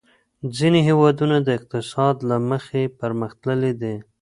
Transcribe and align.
ځینې 0.57 0.79
هېوادونه 0.89 1.37
د 1.41 1.49
اقتصاد 1.57 2.15
له 2.29 2.37
مخې 2.49 2.81
پرمختللي 2.99 3.71
دي. 3.81 3.95